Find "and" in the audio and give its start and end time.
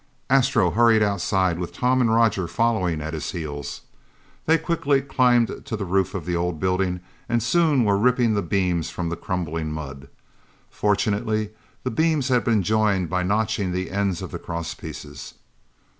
2.01-2.11, 7.29-7.43